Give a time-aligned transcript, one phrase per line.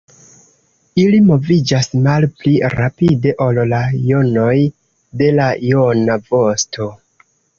[1.01, 3.81] Ili moviĝas malpli rapide ol la
[4.13, 4.57] jonoj
[5.23, 6.89] de la jona vosto.